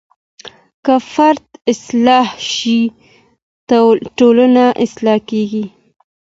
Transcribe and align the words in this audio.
که 0.85 0.95
فرد 1.13 1.45
اصلاح 1.71 2.27
شي 2.53 2.79
ټولنه 4.17 4.65
اصلاح 4.85 5.17
کیږي. 5.29 5.65